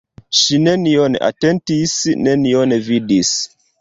[0.37, 1.95] Ŝi nenion atentis,
[2.29, 3.35] nenion vidis.